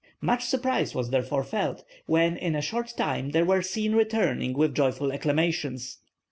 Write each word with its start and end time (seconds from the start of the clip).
Much 0.19 0.43
surprise 0.45 0.95
was 0.95 1.11
therefore 1.11 1.43
felt 1.43 1.83
when 2.07 2.35
in 2.35 2.55
a 2.55 2.59
short 2.63 2.91
time 2.97 3.29
they 3.29 3.43
were 3.43 3.61
seen 3.61 3.93
returning 3.93 4.51
with 4.53 4.73
joyful 4.73 5.11
acclamations. 5.13 5.99